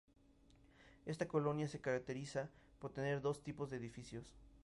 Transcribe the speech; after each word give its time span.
Esta 1.05 1.27
colonia 1.27 1.67
se 1.67 1.79
caracteriza 1.79 2.49
por 2.79 2.91
tener 2.91 3.21
dos 3.21 3.43
tipos 3.43 3.69
de 3.69 3.77
edificios. 3.77 4.33